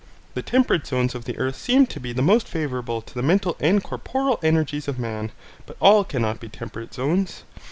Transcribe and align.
The 0.33 0.41
temperate 0.41 0.87
zones 0.87 1.13
of 1.13 1.25
the 1.25 1.37
earth 1.37 1.55
seem 1.55 1.85
to 1.85 1.99
be 1.99 2.11
the 2.11 2.23
most 2.23 2.47
favourable 2.47 3.03
to 3.03 3.13
the 3.13 3.21
mental 3.21 3.55
and 3.59 3.83
corporal 3.83 4.39
energies 4.41 4.87
of 4.87 4.97
man, 4.97 5.31
but 5.67 5.77
all 5.79 6.03
cannot 6.03 6.39
be 6.39 6.49
temperate 6.49 6.91
zones. 6.95 7.43